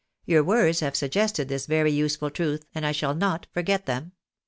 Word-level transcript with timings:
Your 0.25 0.43
words 0.43 0.79
have 0.79 0.95
suggested 0.95 1.47
this 1.47 1.67
very 1.67 1.91
useful 1.91 2.31
truth, 2.31 2.65
and 2.73 2.87
I 2.87 2.91
shall 2.91 3.13
not 3.13 3.45
forget 3.53 3.85
them. 3.85 4.13